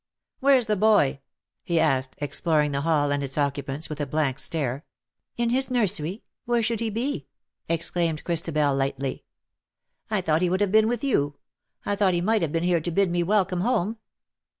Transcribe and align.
"Whereas 0.39 0.65
the 0.65 0.75
boy?" 0.75 1.19
he 1.63 1.79
asked, 1.79 2.15
exploring 2.17 2.71
the 2.71 2.81
hall 2.81 3.11
and 3.11 3.21
its 3.21 3.37
occupants, 3.37 3.87
with 3.87 4.01
a 4.01 4.07
blank 4.07 4.39
stare. 4.39 4.77
]04 4.77 4.77
^^I 4.77 4.77
WILL 4.77 4.81
HAVE 4.81 4.83
NO 4.89 5.05
MERCY 5.05 5.43
ON 5.43 5.43
HIM/* 5.43 5.43
"In 5.43 5.55
his 5.55 5.71
nursery. 5.99 6.23
Where 6.45 6.63
should 6.63 6.79
he 6.79 6.89
be?''' 6.89 7.27
ex 7.69 7.91
claimed 7.91 8.23
Christabel, 8.23 8.73
lightly. 8.75 9.25
"I 10.09 10.21
thought 10.21 10.41
he 10.41 10.49
would 10.49 10.61
have 10.61 10.71
been 10.71 10.87
with 10.87 11.03
you. 11.03 11.37
I 11.85 11.95
thought 11.95 12.15
he 12.15 12.21
might 12.21 12.41
have 12.41 12.51
been 12.51 12.63
here 12.63 12.81
to 12.81 12.89
bid 12.89 13.11
me 13.11 13.21
welcome 13.21 13.61
home." 13.61 13.97